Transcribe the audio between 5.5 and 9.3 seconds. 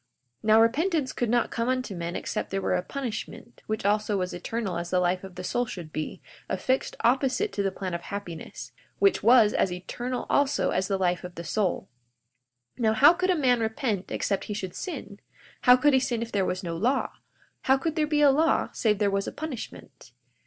should be, affixed opposite to the plan of happiness, which